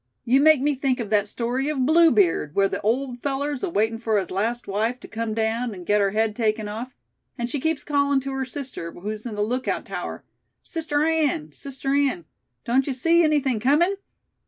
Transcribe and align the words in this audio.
You 0.25 0.41
make 0.41 0.61
me 0.61 0.73
think 0.73 0.99
of 0.99 1.11
that 1.11 1.27
story 1.27 1.69
of 1.69 1.85
Blue 1.85 2.09
Beard, 2.09 2.55
where 2.55 2.67
the 2.67 2.81
old 2.81 3.21
feller's 3.21 3.61
a 3.61 3.69
waitin' 3.69 3.99
for 3.99 4.17
his 4.17 4.31
last 4.31 4.67
wife 4.67 4.99
to 5.01 5.07
come 5.07 5.35
down, 5.35 5.75
and 5.75 5.85
get 5.85 6.01
her 6.01 6.09
head 6.09 6.35
taken 6.35 6.67
off; 6.67 6.95
and 7.37 7.47
she 7.47 7.59
keeps 7.59 7.83
callin' 7.83 8.19
to 8.21 8.31
her 8.31 8.43
sister, 8.43 8.91
who's 8.91 9.27
in 9.27 9.35
the 9.35 9.43
lookout 9.43 9.85
tower: 9.85 10.23
'Sister 10.63 11.05
Ann, 11.05 11.51
Sister 11.51 11.93
Ann, 11.93 12.25
don't 12.65 12.87
you 12.87 12.95
see 12.95 13.21
anything 13.23 13.59
comin'?'" 13.59 13.95